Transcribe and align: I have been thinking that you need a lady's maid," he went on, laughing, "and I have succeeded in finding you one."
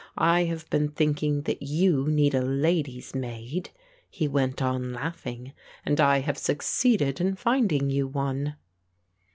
I 0.17 0.45
have 0.45 0.67
been 0.71 0.87
thinking 0.87 1.43
that 1.43 1.61
you 1.61 2.07
need 2.07 2.33
a 2.33 2.41
lady's 2.41 3.13
maid," 3.13 3.69
he 4.09 4.27
went 4.27 4.59
on, 4.59 4.91
laughing, 4.91 5.53
"and 5.85 6.01
I 6.01 6.21
have 6.21 6.39
succeeded 6.39 7.21
in 7.21 7.35
finding 7.35 7.91
you 7.91 8.07
one." 8.07 8.55